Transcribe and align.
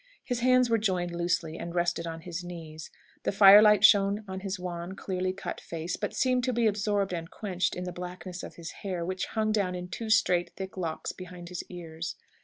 His 0.23 0.39
hands 0.39 0.67
were 0.67 0.79
joined 0.79 1.11
loosely, 1.11 1.59
and 1.59 1.75
rested 1.75 2.07
on 2.07 2.21
his 2.21 2.43
knees. 2.43 2.89
The 3.21 3.31
firelight 3.31 3.85
shone 3.85 4.23
on 4.27 4.39
his 4.39 4.57
wan, 4.59 4.95
clearly 4.95 5.31
cut 5.31 5.61
face, 5.61 5.95
but 5.95 6.15
seemed 6.15 6.43
to 6.45 6.53
be 6.53 6.65
absorbed 6.65 7.13
and 7.13 7.29
quenched 7.29 7.75
in 7.75 7.83
the 7.83 7.91
blackness 7.91 8.41
of 8.41 8.55
his 8.55 8.71
hair, 8.71 9.05
which 9.05 9.27
hung 9.27 9.51
down 9.51 9.75
in 9.75 9.89
two 9.89 10.09
straight, 10.09 10.53
thick 10.55 10.75
locks 10.75 11.11
behind 11.11 11.49
his 11.49 11.63
ears. 11.69 12.15